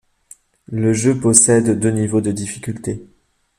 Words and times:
Le 0.65 0.93
jeu 0.93 1.15
possède 1.19 1.77
deux 1.79 1.91
niveaux 1.91 2.21
de 2.21 2.31
difficulté. 2.31 3.05